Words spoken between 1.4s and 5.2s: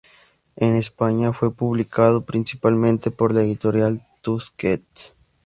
publicado principalmente por la editorial Tusquets.